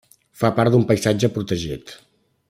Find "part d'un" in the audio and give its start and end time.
0.59-0.87